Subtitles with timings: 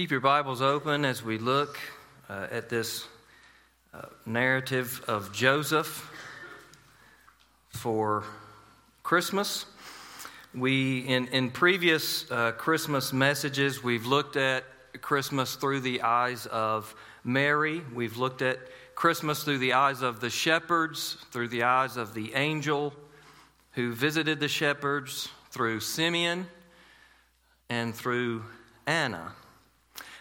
[0.00, 1.78] Keep your Bibles open as we look
[2.30, 3.06] uh, at this
[3.92, 6.10] uh, narrative of Joseph
[7.68, 8.24] for
[9.02, 9.66] Christmas.
[10.54, 14.64] We, in, in previous uh, Christmas messages, we've looked at
[15.02, 17.82] Christmas through the eyes of Mary.
[17.94, 18.58] We've looked at
[18.94, 22.94] Christmas through the eyes of the shepherds, through the eyes of the angel
[23.72, 26.46] who visited the shepherds, through Simeon,
[27.68, 28.44] and through
[28.86, 29.34] Anna.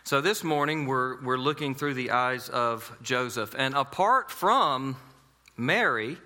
[0.09, 3.53] So this morning we're, we're looking through the eyes of Joseph.
[3.55, 4.95] And apart from
[5.55, 6.17] Mary,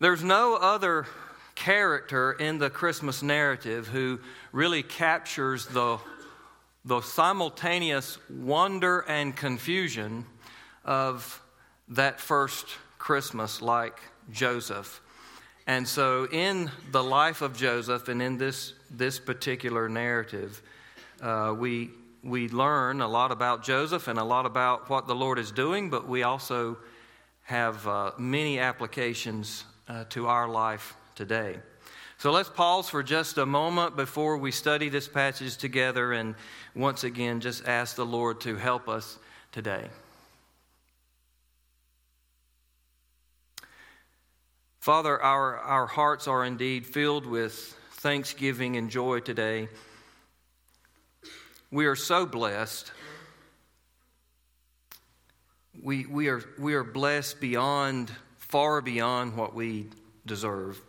[0.00, 1.06] there's no other
[1.54, 4.20] character in the Christmas narrative who
[4.52, 5.98] really captures the,
[6.86, 10.24] the simultaneous wonder and confusion
[10.82, 11.42] of
[11.88, 12.64] that first
[12.96, 14.00] Christmas like
[14.32, 15.02] Joseph.
[15.66, 20.62] And so, in the life of Joseph and in this, this particular narrative,
[21.20, 21.90] uh, we
[22.24, 25.90] we learn a lot about Joseph and a lot about what the Lord is doing,
[25.90, 26.78] but we also
[27.42, 31.58] have uh, many applications uh, to our life today.
[32.16, 36.34] So let's pause for just a moment before we study this passage together and
[36.74, 39.18] once again just ask the Lord to help us
[39.52, 39.88] today.
[44.80, 47.54] Father, our, our hearts are indeed filled with
[47.92, 49.68] thanksgiving and joy today.
[51.74, 52.92] We are so blessed.
[55.82, 59.88] We, we, are, we are blessed beyond, far beyond what we
[60.24, 60.80] deserve.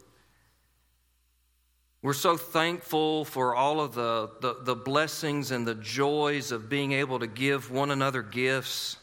[2.04, 6.92] We're so thankful for all of the, the, the, blessings and the joys of being
[6.92, 8.98] able to give one another gifts,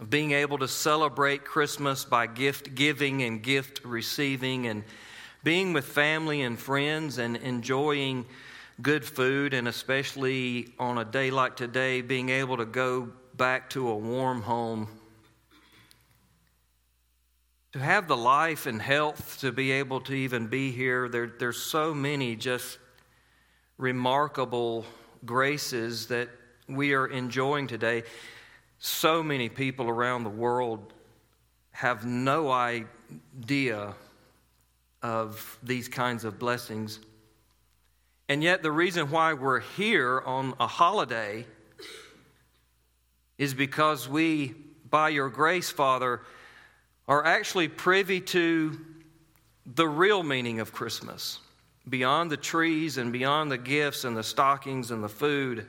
[0.00, 4.84] of being able to celebrate Christmas by gift giving and gift receiving, and
[5.42, 8.26] being with family and friends and enjoying
[8.82, 13.88] good food, and especially on a day like today, being able to go back to
[13.88, 14.88] a warm home.
[17.72, 21.62] To have the life and health to be able to even be here, there, there's
[21.62, 22.78] so many just
[23.78, 24.84] remarkable
[25.24, 26.28] graces that
[26.68, 28.02] we are enjoying today.
[28.78, 30.92] So many people around the world
[31.72, 33.94] have no idea
[35.02, 37.00] of these kinds of blessings.
[38.30, 41.44] And yet, the reason why we're here on a holiday
[43.38, 44.54] is because we,
[44.88, 46.20] by your grace, Father,
[47.08, 48.78] are actually privy to
[49.66, 51.40] the real meaning of Christmas.
[51.88, 55.66] Beyond the trees and beyond the gifts and the stockings and the food,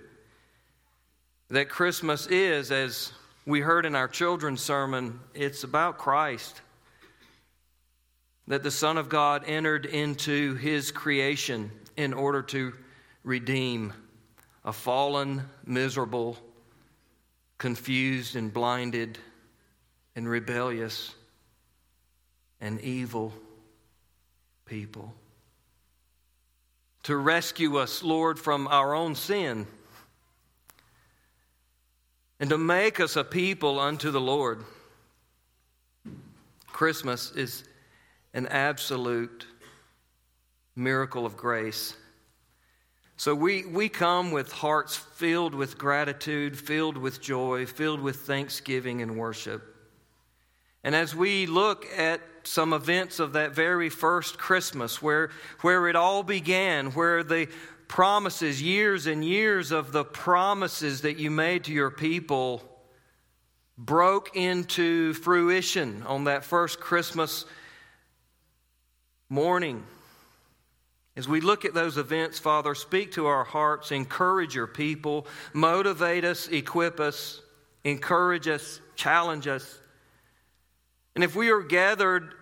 [1.49, 3.11] that Christmas is, as
[3.47, 6.61] we heard in our children's sermon, it's about Christ.
[8.47, 12.73] That the Son of God entered into his creation in order to
[13.23, 13.93] redeem
[14.63, 16.37] a fallen, miserable,
[17.57, 19.17] confused, and blinded,
[20.15, 21.13] and rebellious,
[22.59, 23.33] and evil
[24.65, 25.13] people.
[27.03, 29.65] To rescue us, Lord, from our own sin,
[32.39, 34.63] and to make us a people unto the Lord.
[36.67, 37.63] Christmas is
[38.33, 39.45] an absolute
[40.75, 41.95] miracle of grace.
[43.17, 49.01] So we, we come with hearts filled with gratitude, filled with joy, filled with thanksgiving
[49.01, 49.63] and worship.
[50.83, 55.29] And as we look at some events of that very first Christmas, where,
[55.61, 57.47] where it all began, where the
[57.87, 62.63] promises, years and years of the promises that you made to your people,
[63.77, 67.45] broke into fruition on that first Christmas
[69.29, 69.83] morning.
[71.15, 76.23] As we look at those events, Father, speak to our hearts, encourage your people, motivate
[76.23, 77.41] us, equip us,
[77.83, 79.79] encourage us, challenge us.
[81.15, 82.33] And if we are gathered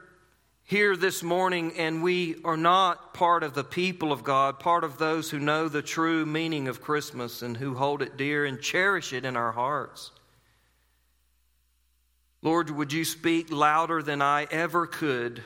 [0.63, 4.99] here this morning and we are not part of the people of God, part of
[4.99, 9.11] those who know the true meaning of Christmas and who hold it dear and cherish
[9.13, 10.11] it in our hearts,
[12.43, 15.43] Lord, would you speak louder than I ever could?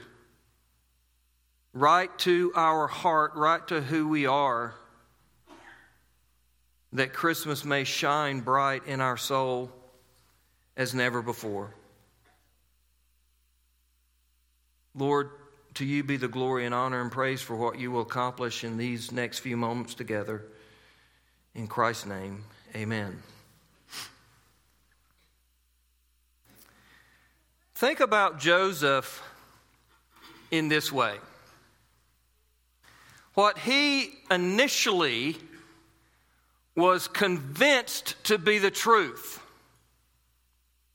[1.74, 4.75] Right to our heart, right to who we are,
[6.94, 9.72] that Christmas may shine bright in our soul
[10.78, 11.74] as never before.
[14.96, 15.31] Lord,
[15.75, 18.78] to you be the glory and honor and praise for what you will accomplish in
[18.78, 20.44] these next few moments together.
[21.56, 22.44] In Christ's name,
[22.76, 23.22] amen.
[27.74, 29.24] Think about Joseph
[30.52, 31.16] in this way.
[33.33, 35.38] What he initially
[36.75, 39.41] was convinced to be the truth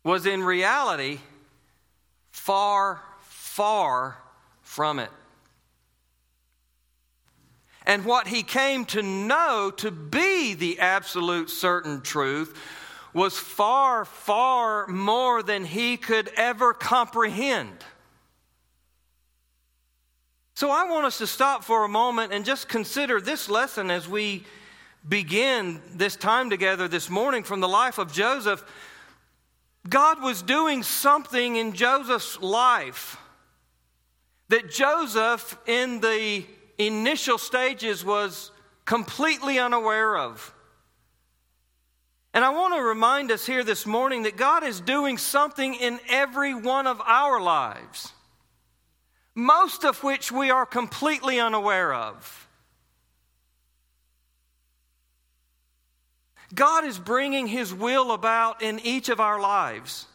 [0.04, 1.18] was in reality
[2.30, 4.18] far, far
[4.62, 5.10] from it.
[7.84, 12.56] And what he came to know to be the absolute certain truth
[13.14, 17.84] was far, far more than he could ever comprehend.
[20.58, 24.08] So I want us to stop for a moment and just consider this lesson as
[24.08, 24.44] we
[25.08, 28.64] begin this time together this morning from the life of Joseph.
[29.88, 33.18] God was doing something in Joseph's life
[34.48, 36.44] that Joseph, in the
[36.76, 38.50] initial stages, was
[38.84, 40.52] completely unaware of.
[42.34, 46.00] And I want to remind us here this morning that God is doing something in
[46.08, 48.12] every one of our lives
[49.38, 52.48] most of which we are completely unaware of.
[56.52, 60.06] God is bringing His will about in each of our lives.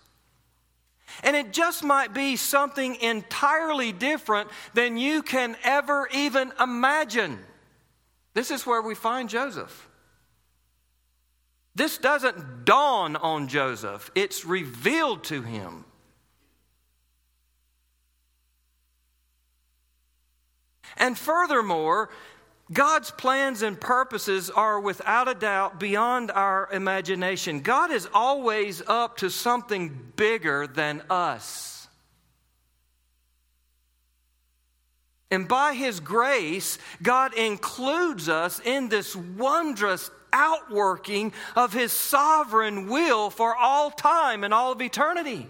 [1.23, 7.39] And it just might be something entirely different than you can ever even imagine.
[8.33, 9.87] This is where we find Joseph.
[11.75, 15.85] This doesn't dawn on Joseph, it's revealed to him.
[20.97, 22.09] And furthermore,
[22.71, 27.59] God's plans and purposes are without a doubt beyond our imagination.
[27.59, 31.87] God is always up to something bigger than us.
[35.29, 43.29] And by His grace, God includes us in this wondrous outworking of His sovereign will
[43.29, 45.47] for all time and all of eternity.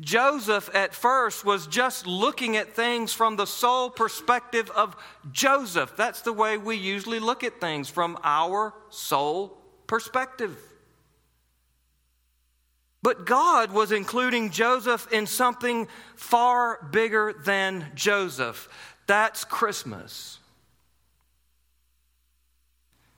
[0.00, 4.94] Joseph at first was just looking at things from the sole perspective of
[5.32, 5.94] Joseph.
[5.96, 9.56] That's the way we usually look at things from our sole
[9.86, 10.58] perspective.
[13.02, 18.68] But God was including Joseph in something far bigger than Joseph.
[19.06, 20.40] That's Christmas.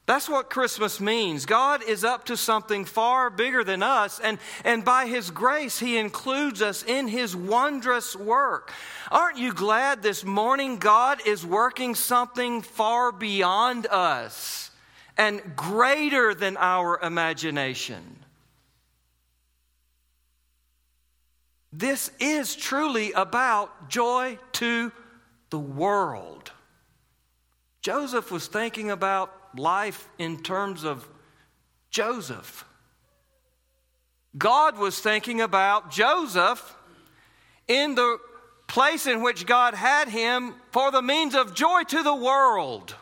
[0.08, 1.44] That's what Christmas means.
[1.44, 5.98] God is up to something far bigger than us, and, and by His grace, He
[5.98, 8.72] includes us in His wondrous work.
[9.10, 14.70] Aren't you glad this morning God is working something far beyond us
[15.18, 18.24] and greater than our imagination?
[21.70, 24.90] This is truly about joy to
[25.50, 26.50] the world.
[27.82, 31.08] Joseph was thinking about life in terms of
[31.90, 32.64] Joseph.
[34.36, 36.76] God was thinking about Joseph
[37.66, 38.18] in the
[38.66, 42.94] place in which God had him for the means of joy to the world.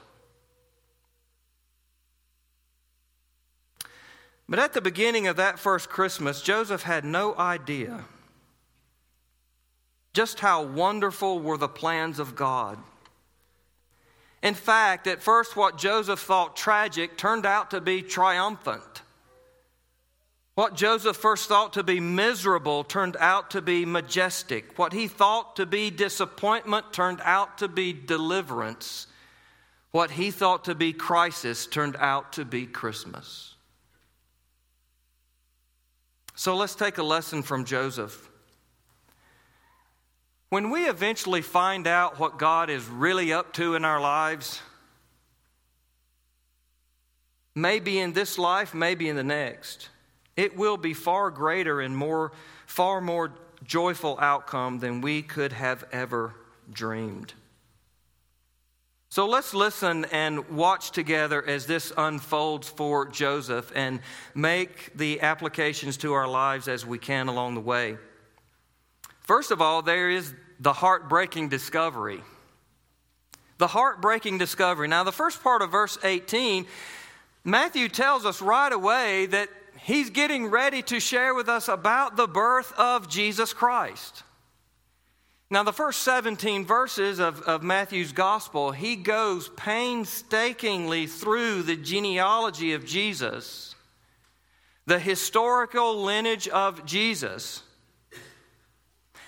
[4.49, 8.05] But at the beginning of that first Christmas, Joseph had no idea
[10.17, 12.79] just how wonderful were the plans of God.
[14.43, 19.03] In fact, at first, what Joseph thought tragic turned out to be triumphant.
[20.55, 24.79] What Joseph first thought to be miserable turned out to be majestic.
[24.79, 29.07] What he thought to be disappointment turned out to be deliverance.
[29.91, 33.55] What he thought to be crisis turned out to be Christmas.
[36.35, 38.26] So let's take a lesson from Joseph.
[40.57, 44.63] When we eventually find out what God is really up to in our lives,
[47.55, 49.91] maybe in this life, maybe in the next,
[50.35, 52.33] it will be far greater and more,
[52.65, 53.35] far more
[53.65, 56.35] joyful outcome than we could have ever
[56.73, 57.35] dreamed.
[59.11, 64.01] So let's listen and watch together as this unfolds for Joseph and
[64.35, 67.99] make the applications to our lives as we can along the way.
[69.21, 72.23] First of all, there is the heartbreaking discovery.
[73.59, 74.89] The heartbreaking discovery.
[74.89, 76.67] Now, the first part of verse 18,
[77.45, 79.49] Matthew tells us right away that
[79.81, 84.23] he's getting ready to share with us about the birth of Jesus Christ.
[85.49, 92.73] Now, the first 17 verses of, of Matthew's gospel, he goes painstakingly through the genealogy
[92.73, 93.77] of Jesus,
[94.87, 97.63] the historical lineage of Jesus.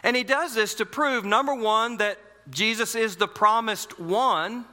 [0.02, 2.18] And he does this to prove number one, that
[2.50, 4.64] Jesus is the promised one.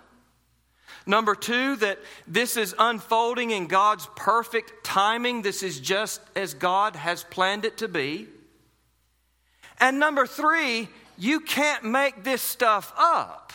[1.05, 5.41] Number two, that this is unfolding in God's perfect timing.
[5.41, 8.27] This is just as God has planned it to be.
[9.79, 13.53] And number three, you can't make this stuff up.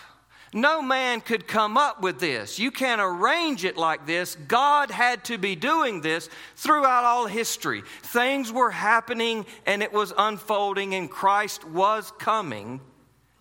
[0.52, 2.58] No man could come up with this.
[2.58, 4.34] You can't arrange it like this.
[4.48, 7.82] God had to be doing this throughout all history.
[8.02, 12.80] Things were happening and it was unfolding, and Christ was coming.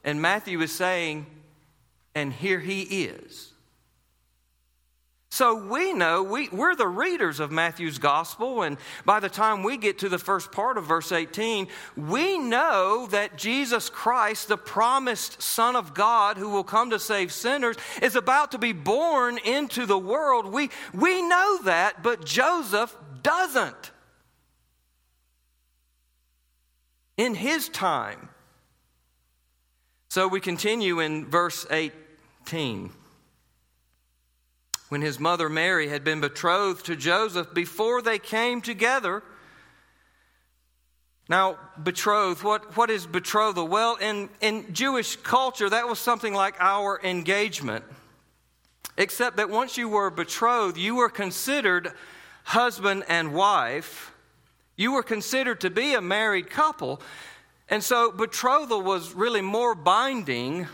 [0.03, 1.25] And Matthew is saying,
[2.13, 3.53] and here he is.
[5.39, 9.77] So we know we, we're the readers of Matthew's gospel, and by the time we
[9.77, 15.41] get to the first part of verse 18, we know that Jesus Christ, the promised
[15.41, 19.85] Son of God who will come to save sinners, is about to be born into
[19.85, 20.45] the world.
[20.45, 22.93] We, we know that, but Joseph
[23.23, 23.91] doesn't.
[27.15, 28.27] In his time.
[30.09, 32.91] So we continue in verse 18
[34.89, 39.23] when his mother Mary had been betrothed to Joseph before they came together.
[41.29, 43.67] Now, betrothed, what, what is betrothal?
[43.67, 47.85] Well, in, in Jewish culture, that was something like our engagement.
[48.97, 51.93] Except that once you were betrothed, you were considered
[52.43, 54.11] husband and wife.
[54.75, 56.99] You were considered to be a married couple.
[57.69, 60.67] And so betrothal was really more binding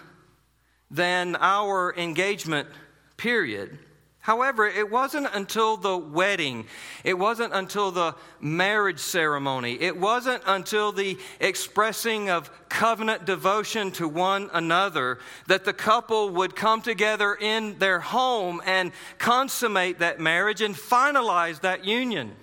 [0.89, 2.69] than our engagement
[3.17, 3.77] period.
[4.25, 6.65] However, it wasn't until the wedding,
[7.03, 14.07] it wasn't until the marriage ceremony, it wasn't until the expressing of covenant devotion to
[14.07, 20.61] one another that the couple would come together in their home and consummate that marriage
[20.61, 22.35] and finalize that union.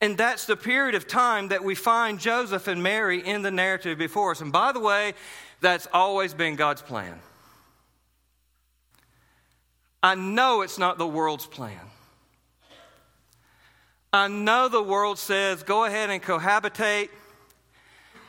[0.00, 3.98] And that's the period of time that we find Joseph and Mary in the narrative
[3.98, 4.40] before us.
[4.40, 5.14] And by the way,
[5.60, 7.18] that's always been God's plan.
[10.02, 11.78] I know it's not the world's plan.
[14.12, 17.08] I know the world says go ahead and cohabitate.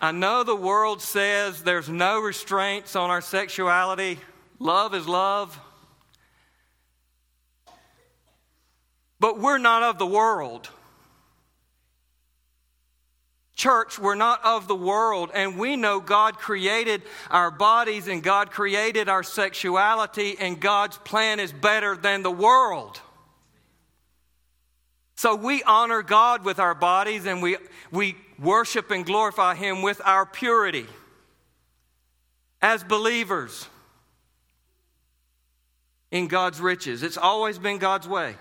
[0.02, 4.20] I know the world says there's no restraints on our sexuality.
[4.60, 5.60] Love is love.
[9.20, 10.70] But we're not of the world.
[13.56, 18.50] Church, we're not of the world, and we know God created our bodies and God
[18.50, 23.00] created our sexuality, and God's plan is better than the world.
[25.16, 27.58] So we honor God with our bodies and we,
[27.92, 30.88] we worship and glorify Him with our purity
[32.62, 33.68] as believers
[36.12, 37.04] in God's riches.
[37.04, 38.36] It's always been God's way.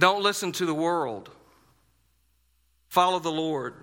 [0.00, 1.28] Don't listen to the world.
[2.88, 3.74] Follow the Lord.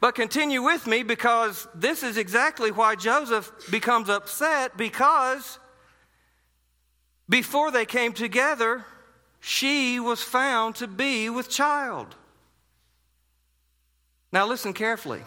[0.00, 5.60] But continue with me because this is exactly why Joseph becomes upset because
[7.28, 8.84] before they came together,
[9.38, 12.16] she was found to be with child.
[14.32, 15.20] Now, listen carefully.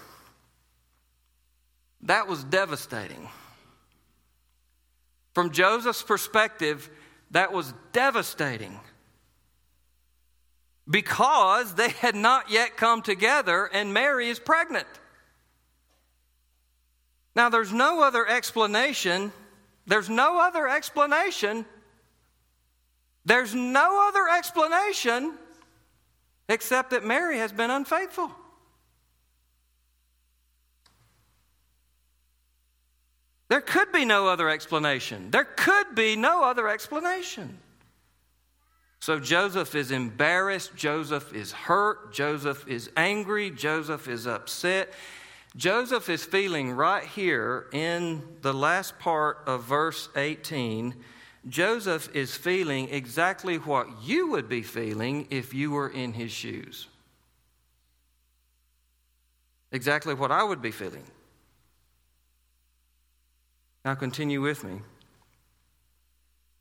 [2.01, 3.29] That was devastating.
[5.33, 6.89] From Joseph's perspective,
[7.35, 8.79] that was devastating
[10.89, 14.87] because they had not yet come together and Mary is pregnant.
[17.35, 19.33] Now, there's no other explanation.
[19.85, 21.65] There's no other explanation.
[23.25, 25.33] There's no other explanation
[26.47, 28.31] except that Mary has been unfaithful.
[33.55, 35.31] There could be no other explanation.
[35.31, 37.57] There could be no other explanation.
[38.99, 40.75] So Joseph is embarrassed.
[40.75, 42.13] Joseph is hurt.
[42.13, 43.51] Joseph is angry.
[43.51, 44.91] Joseph is upset.
[45.55, 50.93] Joseph is feeling right here in the last part of verse 18.
[51.47, 56.89] Joseph is feeling exactly what you would be feeling if you were in his shoes.
[59.71, 61.05] Exactly what I would be feeling.
[63.85, 64.81] Now, continue with me.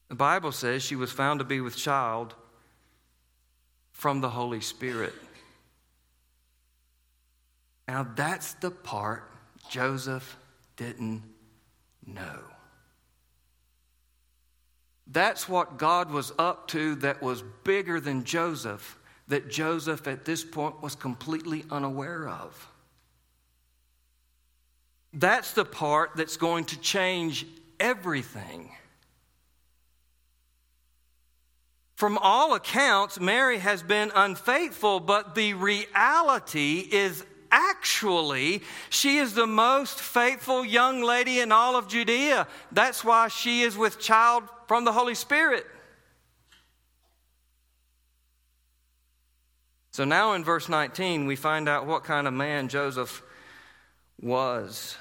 [0.09, 2.35] The Bible says she was found to be with child
[3.93, 5.15] from the Holy Spirit.
[7.89, 9.31] Now, that's the part
[9.71, 10.37] Joseph
[10.77, 11.23] didn't
[12.07, 12.41] know.
[15.07, 20.45] That's what God was up to that was bigger than Joseph, that Joseph at this
[20.45, 22.69] point was completely unaware of.
[25.15, 27.47] That's the part that's going to change
[27.79, 28.71] everything.
[31.95, 39.47] From all accounts, Mary has been unfaithful, but the reality is actually she is the
[39.47, 42.49] most faithful young lady in all of Judea.
[42.73, 45.65] That's why she is with child from the Holy Spirit.
[49.93, 53.23] So now in verse 19, we find out what kind of man Joseph
[54.21, 54.97] was.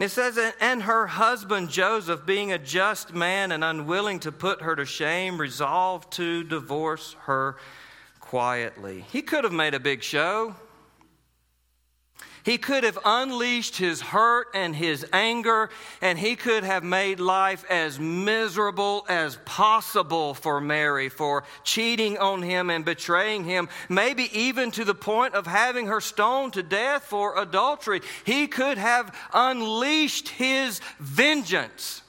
[0.00, 4.74] It says, and her husband Joseph, being a just man and unwilling to put her
[4.74, 7.56] to shame, resolved to divorce her
[8.18, 9.04] quietly.
[9.12, 10.54] He could have made a big show.
[12.42, 15.70] He could have unleashed his hurt and his anger,
[16.00, 22.42] and he could have made life as miserable as possible for Mary for cheating on
[22.42, 27.04] him and betraying him, maybe even to the point of having her stoned to death
[27.04, 28.00] for adultery.
[28.24, 32.02] He could have unleashed his vengeance.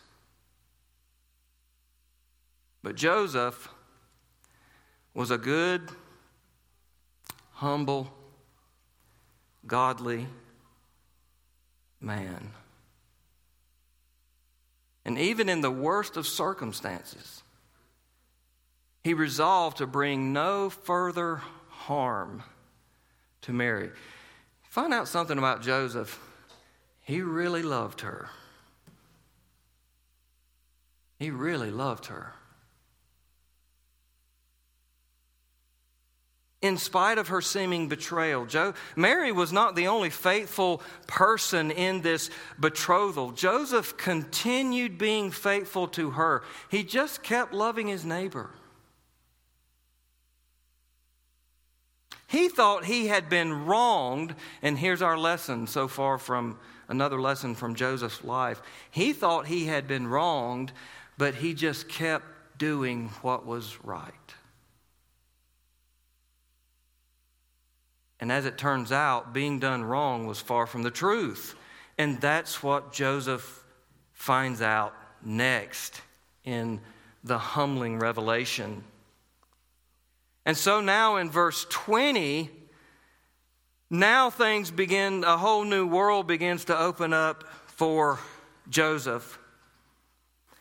[2.83, 3.69] But Joseph
[5.13, 5.89] was a good,
[7.53, 8.11] humble,
[9.65, 10.27] godly
[11.99, 12.51] man.
[15.05, 17.43] And even in the worst of circumstances,
[19.03, 22.43] he resolved to bring no further harm
[23.41, 23.89] to Mary.
[24.69, 26.19] Find out something about Joseph.
[27.01, 28.29] He really loved her.
[31.17, 32.33] He really loved her.
[36.61, 38.45] In spite of her seeming betrayal.
[38.45, 43.31] Jo- Mary was not the only faithful person in this betrothal.
[43.31, 48.51] Joseph continued being faithful to her, he just kept loving his neighbor.
[52.27, 57.55] He thought he had been wronged, and here's our lesson so far from another lesson
[57.55, 58.61] from Joseph's life.
[58.89, 60.71] He thought he had been wronged,
[61.17, 62.25] but he just kept
[62.57, 64.13] doing what was right.
[68.21, 71.55] And as it turns out, being done wrong was far from the truth.
[71.97, 73.63] And that's what Joseph
[74.13, 76.01] finds out next
[76.43, 76.79] in
[77.23, 78.83] the humbling revelation.
[80.45, 82.49] And so now in verse 20,
[83.89, 88.19] now things begin, a whole new world begins to open up for
[88.69, 89.39] Joseph.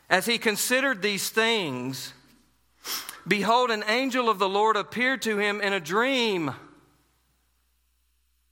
[0.09, 2.13] As he considered these things,
[3.27, 6.53] behold, an angel of the Lord appeared to him in a dream.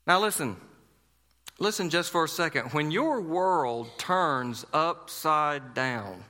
[0.09, 0.57] Now, listen.
[1.59, 2.73] Listen just for a second.
[2.73, 6.23] When your world turns upside down,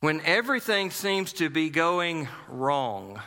[0.00, 3.20] when everything seems to be going wrong,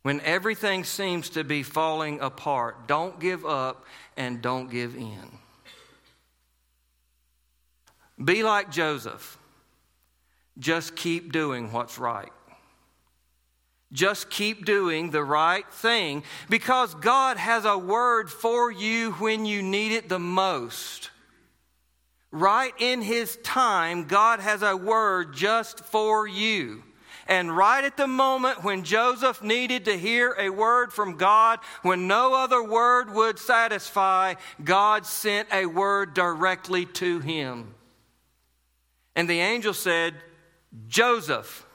[0.00, 3.84] when everything seems to be falling apart, don't give up
[4.16, 5.38] and don't give in.
[8.24, 9.36] Be like Joseph.
[10.58, 12.32] Just keep doing what's right.
[13.92, 19.62] Just keep doing the right thing because God has a word for you when you
[19.62, 21.10] need it the most.
[22.30, 26.84] Right in His time, God has a word just for you.
[27.26, 32.08] And right at the moment when Joseph needed to hear a word from God, when
[32.08, 37.74] no other word would satisfy, God sent a word directly to him.
[39.14, 40.14] And the angel said,
[40.88, 41.66] Joseph,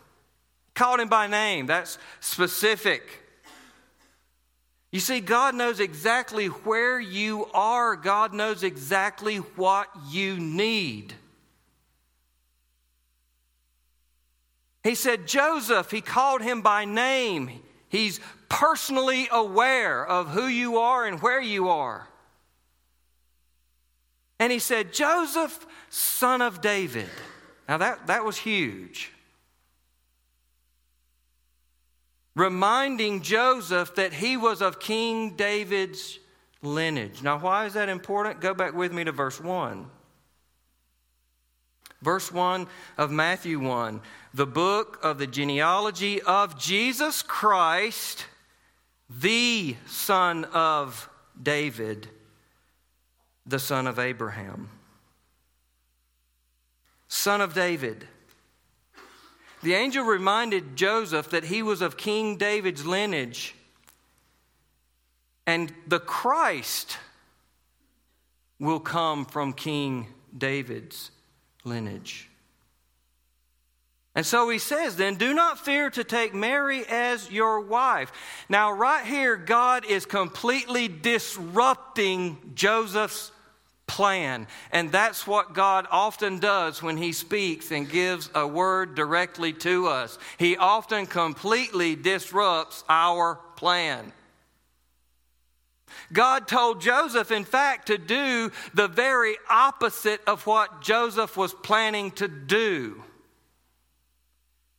[0.75, 1.65] Called him by name.
[1.65, 3.23] That's specific.
[4.91, 11.13] You see, God knows exactly where you are, God knows exactly what you need.
[14.83, 17.59] He said, Joseph, he called him by name.
[17.89, 22.07] He's personally aware of who you are and where you are.
[24.39, 27.09] And he said, Joseph, son of David.
[27.67, 29.11] Now that, that was huge.
[32.35, 36.19] Reminding Joseph that he was of King David's
[36.61, 37.23] lineage.
[37.23, 38.41] Now, why is that important?
[38.41, 39.89] Go back with me to verse 1.
[42.01, 42.67] Verse 1
[42.97, 44.01] of Matthew 1,
[44.33, 48.25] the book of the genealogy of Jesus Christ,
[49.09, 51.09] the son of
[51.41, 52.07] David,
[53.45, 54.69] the son of Abraham.
[57.07, 58.07] Son of David.
[59.65, 63.55] The angel reminded Joseph that he was of King David's lineage.
[65.47, 66.99] And the Christ
[68.59, 70.05] will come from King
[70.37, 71.09] David's
[71.63, 72.29] lineage.
[74.13, 78.11] And so he says, then, do not fear to take Mary as your wife.
[78.47, 83.31] Now, right here, God is completely disrupting Joseph's
[83.87, 84.47] plan.
[84.71, 89.87] And that's what God often does when He speaks and gives a word directly to
[89.87, 90.17] us.
[90.37, 94.11] He often completely disrupts our plan.
[96.11, 102.11] God told Joseph, in fact, to do the very opposite of what Joseph was planning
[102.11, 103.03] to do.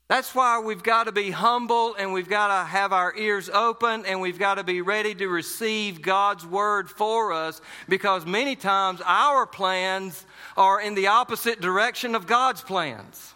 [0.09, 4.07] That's why we've got to be humble and we've got to have our ears open
[4.07, 9.01] and we've got to be ready to receive God's word for us because many times
[9.05, 10.25] our plans
[10.57, 13.35] are in the opposite direction of God's plans.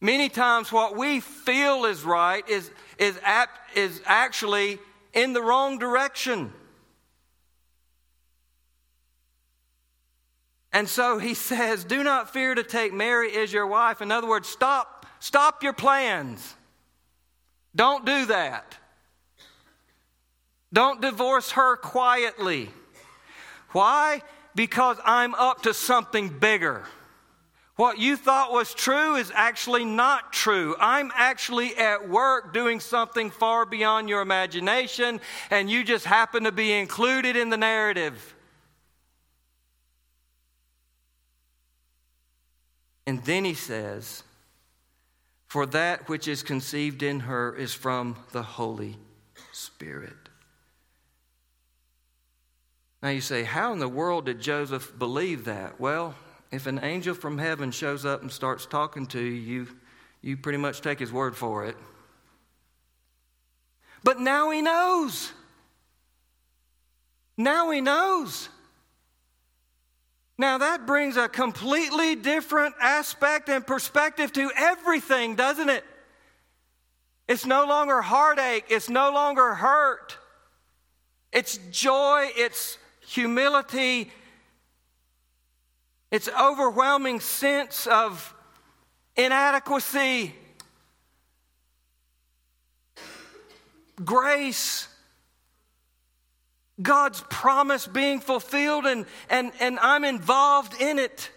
[0.00, 4.80] Many times what we feel is right is, is, apt, is actually
[5.12, 6.52] in the wrong direction.
[10.72, 14.00] And so he says, Do not fear to take Mary as your wife.
[14.00, 16.54] In other words, stop, stop your plans.
[17.74, 18.76] Don't do that.
[20.72, 22.70] Don't divorce her quietly.
[23.70, 24.22] Why?
[24.54, 26.84] Because I'm up to something bigger.
[27.76, 30.76] What you thought was true is actually not true.
[30.78, 36.52] I'm actually at work doing something far beyond your imagination, and you just happen to
[36.52, 38.34] be included in the narrative.
[43.10, 44.22] And then he says,
[45.48, 48.98] For that which is conceived in her is from the Holy
[49.50, 50.28] Spirit.
[53.02, 55.80] Now you say, How in the world did Joseph believe that?
[55.80, 56.14] Well,
[56.52, 59.66] if an angel from heaven shows up and starts talking to you,
[60.22, 61.76] you, pretty much take his word for it.
[64.04, 65.32] But now he knows.
[67.36, 68.50] Now he knows.
[70.40, 75.84] Now, that brings a completely different aspect and perspective to everything, doesn't it?
[77.28, 80.16] It's no longer heartache, it's no longer hurt.
[81.30, 84.10] It's joy, it's humility,
[86.10, 88.34] it's overwhelming sense of
[89.16, 90.34] inadequacy,
[94.02, 94.88] grace.
[96.80, 101.30] God's promise being fulfilled, and, and, and I'm involved in it.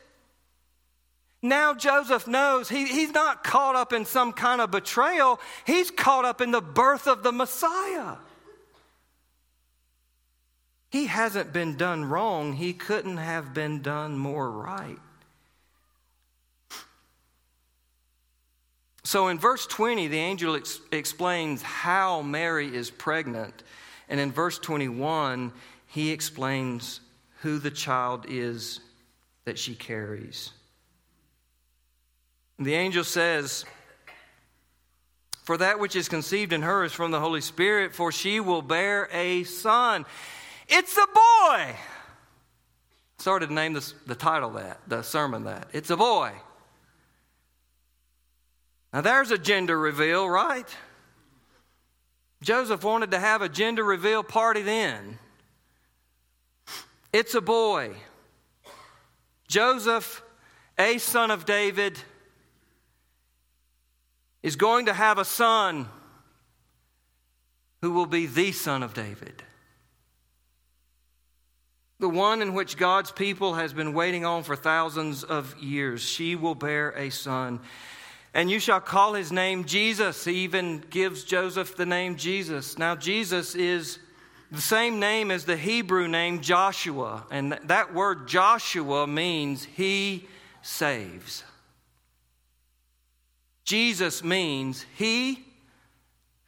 [1.42, 6.24] Now Joseph knows he, he's not caught up in some kind of betrayal, he's caught
[6.24, 8.16] up in the birth of the Messiah.
[10.90, 15.00] He hasn't been done wrong, he couldn't have been done more right.
[19.04, 23.64] So in verse 20, the angel ex- explains how Mary is pregnant.
[24.10, 25.52] And in verse 21,
[25.88, 27.00] he explains
[27.42, 28.80] who the child is
[29.46, 30.52] that she carries.
[32.60, 33.66] The angel says,
[35.44, 38.62] For that which is conceived in her is from the Holy Spirit, for she will
[38.62, 40.06] bear a son.
[40.68, 41.76] It's a boy.
[43.18, 45.68] Started to name this, the title that, the sermon that.
[45.74, 46.32] It's a boy.
[48.94, 50.68] Now there's a gender reveal, right?
[52.44, 55.18] Joseph wanted to have a gender reveal party then.
[57.14, 57.96] It's a boy.
[59.48, 60.22] Joseph,
[60.78, 61.98] a son of David,
[64.42, 65.88] is going to have a son
[67.82, 69.44] who will be the son of David.
[72.00, 76.02] The one in which God's people has been waiting on for thousands of years.
[76.02, 77.62] She will bear a son
[78.34, 80.26] and you shall call his name Jesus.
[80.26, 82.80] He even gives Joseph the name Jesus.
[82.80, 84.00] Now, Jesus is
[84.52, 87.26] the same name as the Hebrew name Joshua.
[87.30, 90.28] And that word Joshua means he
[90.64, 91.44] saves.
[93.66, 95.46] Jesus means he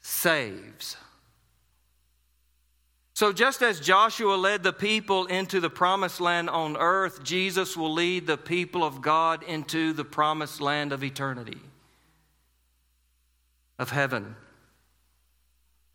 [0.01, 0.97] saves.
[3.13, 7.93] So, just as Joshua led the people into the promised land on earth, Jesus will
[7.93, 11.61] lead the people of God into the promised land of eternity
[13.79, 14.35] of heaven.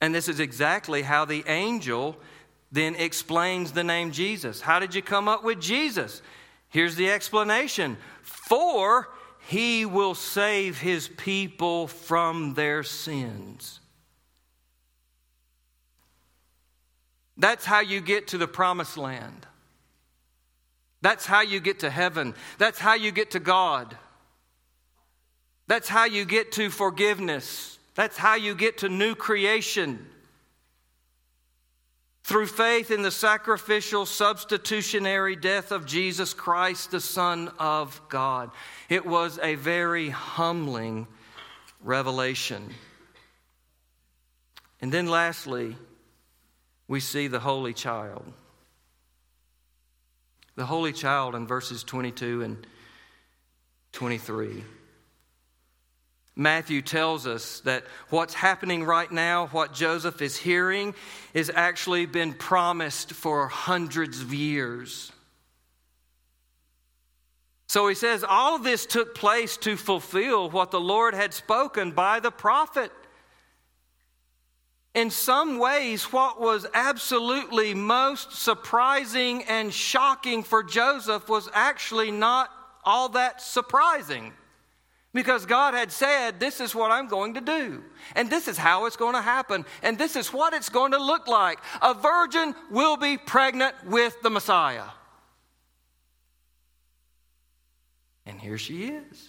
[0.00, 2.16] And this is exactly how the angel
[2.72, 4.60] then explains the name Jesus.
[4.60, 6.22] How did you come up with Jesus?
[6.68, 9.08] Here's the explanation For
[9.46, 13.80] he will save his people from their sins.
[17.36, 19.46] That's how you get to the promised land.
[21.00, 22.34] That's how you get to heaven.
[22.58, 23.96] That's how you get to God.
[25.70, 27.78] That's how you get to forgiveness.
[27.94, 30.04] That's how you get to new creation.
[32.24, 38.50] Through faith in the sacrificial, substitutionary death of Jesus Christ, the Son of God.
[38.88, 41.06] It was a very humbling
[41.84, 42.74] revelation.
[44.80, 45.76] And then lastly,
[46.88, 48.24] we see the Holy Child.
[50.56, 52.66] The Holy Child in verses 22 and
[53.92, 54.64] 23.
[56.36, 60.94] Matthew tells us that what's happening right now, what Joseph is hearing,
[61.34, 65.12] is actually been promised for hundreds of years.
[67.68, 72.20] So he says, all this took place to fulfill what the Lord had spoken by
[72.20, 72.90] the prophet.
[74.94, 82.50] In some ways, what was absolutely most surprising and shocking for Joseph was actually not
[82.84, 84.32] all that surprising.
[85.12, 87.82] Because God had said, This is what I'm going to do,
[88.14, 91.02] and this is how it's going to happen, and this is what it's going to
[91.02, 91.58] look like.
[91.82, 94.84] A virgin will be pregnant with the Messiah.
[98.24, 99.28] And here she is.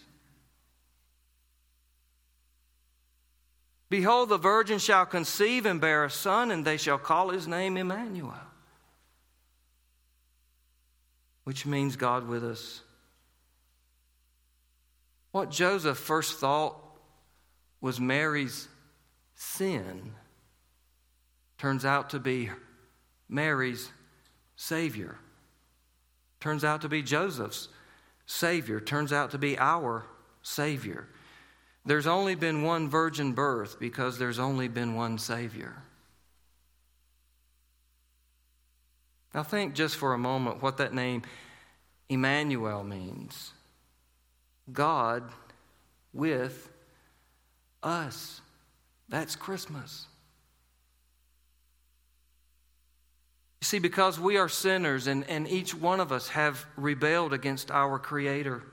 [3.89, 7.76] Behold, the virgin shall conceive and bear a son, and they shall call his name
[7.76, 8.39] Emmanuel,
[11.44, 12.82] which means God with us.
[15.32, 16.76] What Joseph first thought
[17.80, 18.67] was Mary's
[19.36, 20.13] sin
[21.58, 22.50] turns out to be
[23.30, 23.91] Mary's
[24.56, 25.17] Savior,
[26.39, 27.70] turns out to be Joseph's
[28.26, 30.06] Savior turns out to be our
[30.41, 31.08] Savior.
[31.86, 35.76] There's only been one virgin birth because there's only been one Savior.
[39.34, 41.24] Now, think just for a moment what that name
[42.10, 43.52] Emmanuel means
[44.74, 45.24] God
[46.14, 46.70] with
[47.84, 48.42] us.
[49.10, 50.08] That's Christmas.
[53.62, 57.70] You see, because we are sinners and, and each one of us have rebelled against
[57.70, 58.64] our Creator.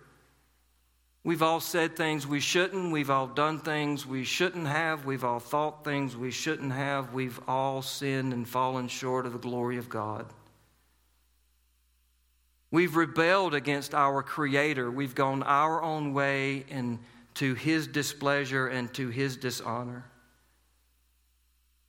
[1.24, 2.90] We've all said things we shouldn't.
[2.90, 5.04] We've all done things we shouldn't have.
[5.04, 7.12] We've all thought things we shouldn't have.
[7.12, 10.24] We've all sinned and fallen short of the glory of God.
[12.70, 14.90] We've rebelled against our Creator.
[14.90, 16.98] We've gone our own way and
[17.34, 20.04] to His displeasure and to His dishonor.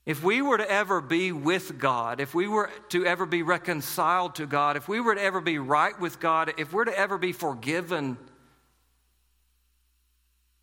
[0.06, 4.36] If we were to ever be with God, if we were to ever be reconciled
[4.36, 7.18] to God, if we were to ever be right with God, if we're to ever
[7.18, 8.18] be forgiven,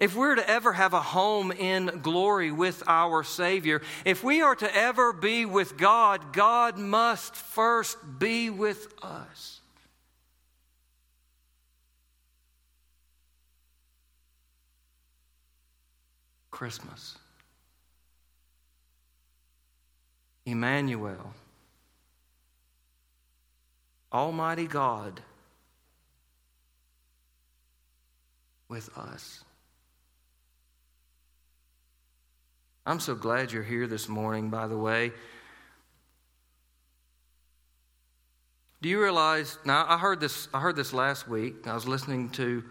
[0.00, 4.57] if we're to ever have a home in glory with our Savior, if we are
[4.57, 9.56] to ever be with God, God must first be with us.
[16.57, 17.19] Christmas.
[20.47, 21.35] Emmanuel,
[24.11, 25.21] Almighty God
[28.71, 29.45] with us.
[32.87, 35.12] I'm so glad you're here this morning, by the way.
[38.81, 41.66] Do you realize now I heard this I heard this last week.
[41.66, 42.64] I was listening to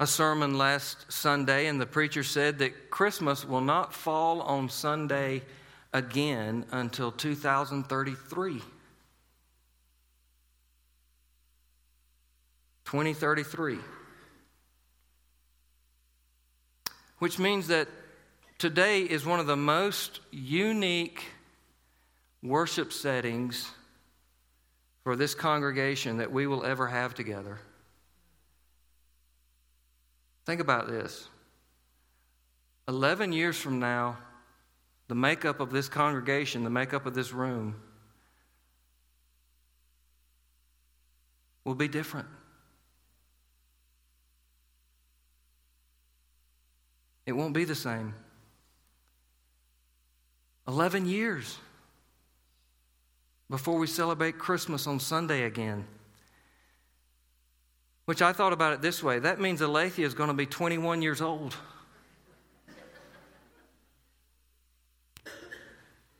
[0.00, 5.42] a sermon last Sunday and the preacher said that Christmas will not fall on Sunday
[5.92, 8.62] again until 2033.
[12.84, 13.78] 2033.
[17.18, 17.88] Which means that
[18.58, 21.24] today is one of the most unique
[22.42, 23.68] worship settings
[25.02, 27.58] for this congregation that we will ever have together.
[30.48, 31.28] Think about this
[32.88, 34.16] 11 years from now,
[35.06, 37.74] the makeup of this congregation, the makeup of this room,
[41.64, 42.28] will be different.
[47.26, 48.14] It won't be the same.
[50.66, 51.58] 11 years
[53.50, 55.86] before we celebrate Christmas on Sunday again.
[58.08, 61.02] Which I thought about it this way that means Alethea is going to be 21
[61.02, 61.54] years old.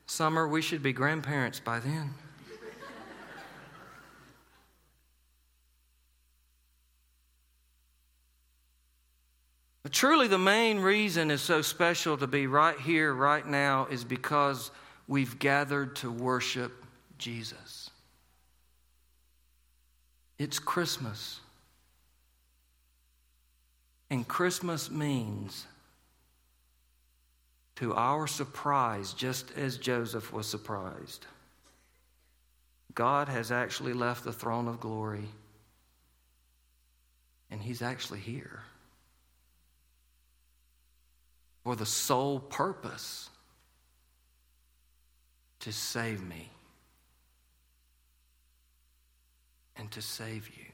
[0.04, 2.12] Summer, we should be grandparents by then.
[9.82, 14.04] But truly, the main reason is so special to be right here, right now, is
[14.04, 14.70] because
[15.06, 16.84] we've gathered to worship
[17.16, 17.88] Jesus.
[20.38, 21.40] It's Christmas.
[24.10, 25.66] And Christmas means
[27.76, 31.26] to our surprise, just as Joseph was surprised,
[32.94, 35.28] God has actually left the throne of glory
[37.50, 38.62] and He's actually here
[41.62, 43.30] for the sole purpose
[45.60, 46.50] to save me
[49.76, 50.64] and to save you.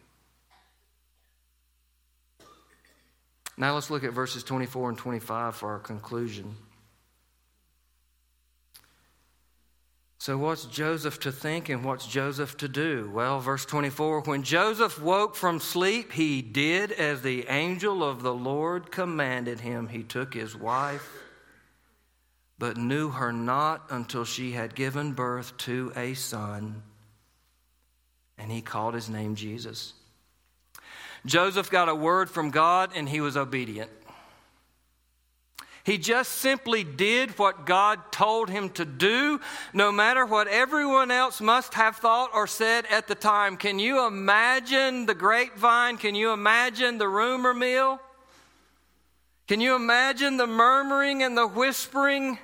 [3.56, 6.56] Now let's look at verses 24 and 25 for our conclusion.
[10.24, 13.10] So, what's Joseph to think and what's Joseph to do?
[13.12, 18.32] Well, verse 24 when Joseph woke from sleep, he did as the angel of the
[18.32, 19.88] Lord commanded him.
[19.88, 21.06] He took his wife,
[22.58, 26.82] but knew her not until she had given birth to a son,
[28.38, 29.92] and he called his name Jesus.
[31.26, 33.90] Joseph got a word from God and he was obedient.
[35.84, 39.38] He just simply did what God told him to do,
[39.74, 43.58] no matter what everyone else must have thought or said at the time.
[43.58, 45.98] Can you imagine the grapevine?
[45.98, 48.00] Can you imagine the rumor mill?
[49.46, 52.38] Can you imagine the murmuring and the whispering?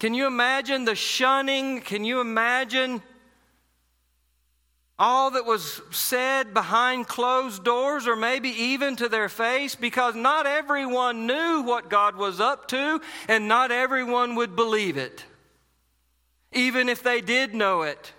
[0.00, 1.80] Can you imagine the shunning?
[1.82, 3.00] Can you imagine
[4.98, 10.46] all that was said behind closed doors or maybe even to their face because not
[10.46, 15.24] everyone knew what God was up to and not everyone would believe it,
[16.52, 18.12] even if they did know it.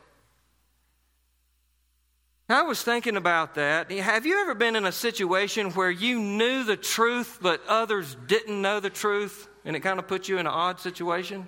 [2.48, 3.90] I was thinking about that.
[3.90, 8.62] Have you ever been in a situation where you knew the truth but others didn't
[8.62, 11.48] know the truth and it kind of put you in an odd situation?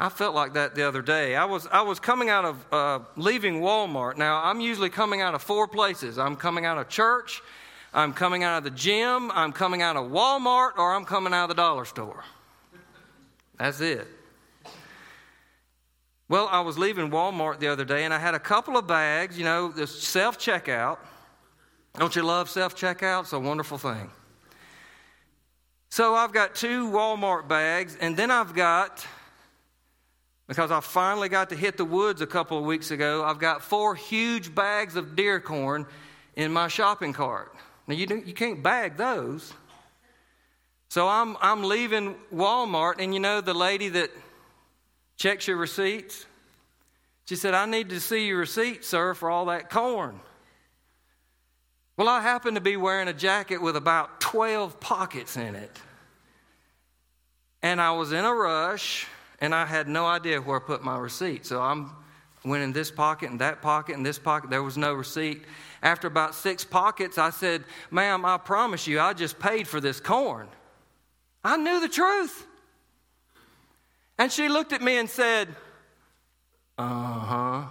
[0.00, 1.36] I felt like that the other day.
[1.36, 4.16] I was, I was coming out of uh, leaving Walmart.
[4.16, 7.42] Now, I'm usually coming out of four places I'm coming out of church,
[7.92, 11.44] I'm coming out of the gym, I'm coming out of Walmart, or I'm coming out
[11.44, 12.24] of the dollar store.
[13.58, 14.08] That's it.
[16.30, 19.36] Well, I was leaving Walmart the other day and I had a couple of bags,
[19.36, 20.96] you know, the self checkout.
[21.98, 23.22] Don't you love self checkout?
[23.22, 24.10] It's a wonderful thing.
[25.90, 29.04] So I've got two Walmart bags, and then I've got
[30.50, 33.22] because I finally got to hit the woods a couple of weeks ago.
[33.22, 35.86] I've got four huge bags of deer corn
[36.34, 37.54] in my shopping cart.
[37.86, 39.52] Now, you, you can't bag those.
[40.88, 44.10] So I'm, I'm leaving Walmart, and you know the lady that
[45.16, 46.26] checks your receipts?
[47.26, 50.18] She said, I need to see your receipt, sir, for all that corn.
[51.96, 55.78] Well, I happen to be wearing a jacket with about 12 pockets in it.
[57.62, 59.06] And I was in a rush
[59.40, 61.46] and I had no idea where I put my receipt.
[61.46, 61.92] So I'm
[62.44, 64.50] went in this pocket and that pocket and this pocket.
[64.50, 65.44] There was no receipt.
[65.82, 70.00] After about six pockets, I said, Ma'am, I promise you, I just paid for this
[70.00, 70.48] corn.
[71.44, 72.46] I knew the truth.
[74.18, 75.48] And she looked at me and said,
[76.78, 77.62] Uh huh.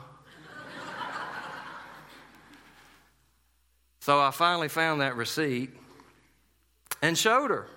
[4.01, 5.71] so I finally found that receipt
[7.01, 7.67] and showed her.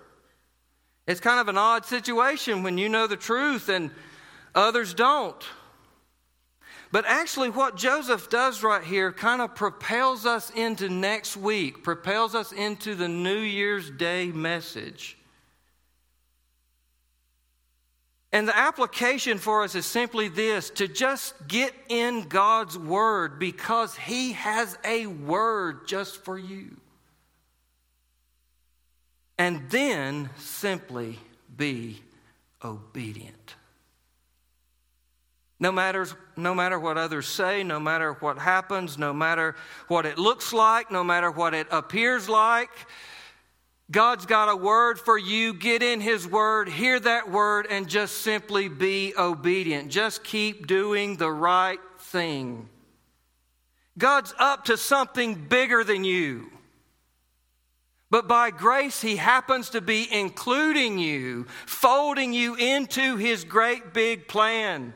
[1.13, 3.91] It's kind of an odd situation when you know the truth and
[4.55, 5.45] others don't.
[6.91, 12.35] But actually, what Joseph does right here kind of propels us into next week, propels
[12.35, 15.19] us into the New Year's Day message.
[18.33, 23.95] And the application for us is simply this to just get in God's Word because
[23.95, 26.79] He has a Word just for you
[29.39, 31.19] and then simply
[31.57, 32.01] be
[32.65, 33.57] obedient.
[35.59, 39.55] No matter, no matter what others say, no matter what happens, no matter
[39.89, 42.71] what it looks like, no matter what it appears like,
[43.91, 45.55] God's got a word for you.
[45.55, 49.91] Get in His word, hear that word, and just simply be obedient.
[49.91, 52.69] Just keep doing the right thing.
[53.99, 56.52] God's up to something bigger than you.
[58.13, 64.29] But by grace, He happens to be including you, folding you into His great big
[64.29, 64.93] plan.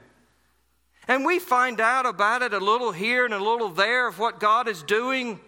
[1.09, 4.39] And we find out about it a little here and a little there of what
[4.39, 5.41] God is doing,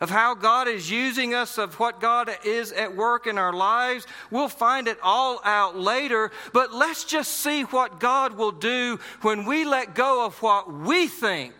[0.00, 4.04] of how God is using us, of what God is at work in our lives.
[4.32, 9.44] We'll find it all out later, but let's just see what God will do when
[9.44, 11.54] we let go of what we think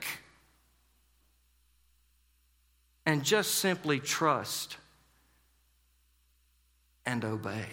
[3.05, 4.79] and just simply trust
[7.07, 7.67] and obey.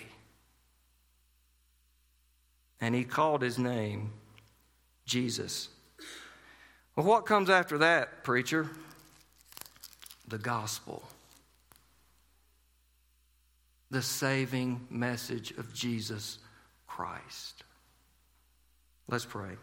[2.79, 4.11] And he called his name
[5.05, 5.69] Jesus.
[6.95, 8.69] Well, what comes after that, preacher?
[10.27, 11.03] The gospel.
[13.89, 16.39] The saving message of Jesus
[16.87, 17.63] Christ.
[19.07, 19.57] Let's pray.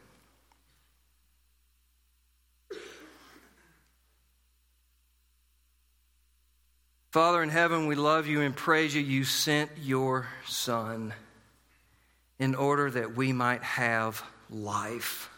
[7.10, 9.00] Father in heaven, we love you and praise you.
[9.02, 11.12] You sent your Son
[12.38, 15.28] in order that we might have life.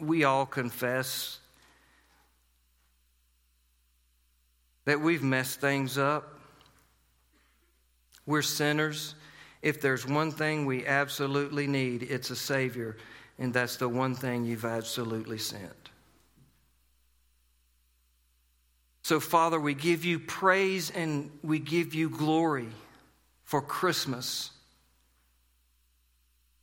[0.00, 1.38] We all confess
[4.84, 6.40] that we've messed things up.
[8.26, 9.14] We're sinners
[9.62, 12.96] If there's one thing we absolutely need, it's a Savior,
[13.38, 15.81] and that's the one thing you've absolutely sent.
[19.12, 22.68] So, Father, we give you praise and we give you glory
[23.44, 24.50] for Christmas.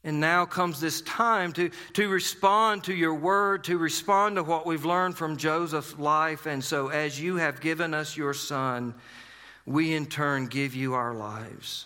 [0.03, 4.65] And now comes this time to, to respond to your word, to respond to what
[4.65, 6.47] we've learned from Joseph's life.
[6.47, 8.95] And so, as you have given us your son,
[9.67, 11.85] we in turn give you our lives.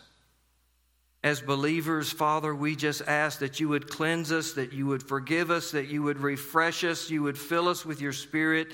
[1.25, 5.51] As believers, Father, we just ask that you would cleanse us, that you would forgive
[5.51, 8.69] us, that you would refresh us, you would fill us with your spirit,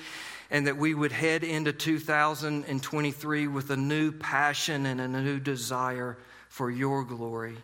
[0.50, 6.18] and that we would head into 2023 with a new passion and a new desire
[6.48, 7.56] for your glory.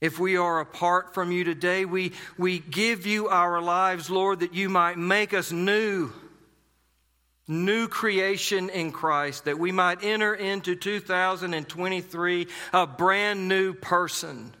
[0.00, 4.54] If we are apart from you today, we, we give you our lives, Lord, that
[4.54, 6.10] you might make us new,
[7.46, 14.52] new creation in Christ, that we might enter into 2023 a brand new person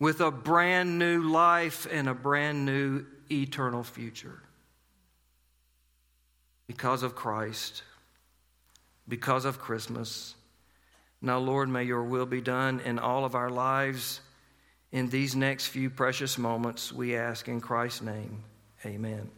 [0.00, 4.40] with a brand new life and a brand new eternal future
[6.66, 7.82] because of Christ,
[9.08, 10.34] because of Christmas.
[11.20, 14.20] Now, Lord, may your will be done in all of our lives.
[14.90, 18.42] In these next few precious moments, we ask in Christ's name,
[18.84, 19.30] amen.